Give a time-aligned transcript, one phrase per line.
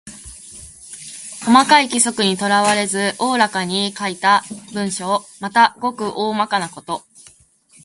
[1.45, 4.41] 細かい規則にとらわれず大らかに書いた
[4.73, 5.21] 文章。
[5.39, 7.03] また、ごく大まかなこと。